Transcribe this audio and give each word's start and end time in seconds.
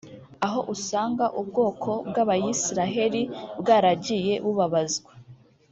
aho 0.45 0.59
usanga 0.73 1.25
ubwoko 1.39 1.89
bw’Abayisiraheri 2.09 3.21
bwaragiye 3.59 4.33
bubabazwa 4.43 5.11